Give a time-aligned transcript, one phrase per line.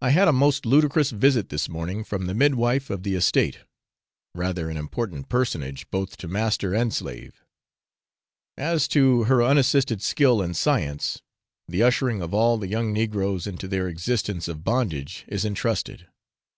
[0.00, 3.58] I had a most ludicrous visit this morning from the midwife of the estate
[4.34, 7.44] rather an important personage both to master and slave,
[8.56, 11.20] as to her unassisted skill and science
[11.68, 16.08] the ushering of all the young negroes into their existence of bondage is entrusted.